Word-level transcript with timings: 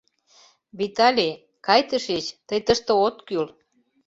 Виталий, 0.77 1.39
кай 1.65 1.81
тышеч, 1.89 2.25
тый 2.47 2.59
тыште 2.67 2.93
от 3.05 3.15
кӱл. 3.27 3.45